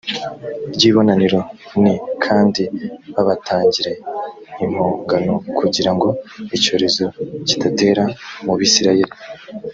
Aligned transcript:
ry 0.73 0.83
ibonaniro 0.89 1.39
n 1.83 1.85
kandi 2.25 2.63
babatangire 3.13 3.91
impongano 4.63 5.33
kugira 5.59 5.91
ngo 5.95 6.09
icyorezo 6.57 7.03
kidatera 7.47 8.03
mu 8.45 8.53
bisirayeli 8.59 9.13